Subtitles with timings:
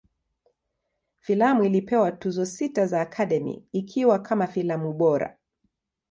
[1.19, 5.37] Filamu ilipewa Tuzo sita za Academy, ikiwa kama filamu bora.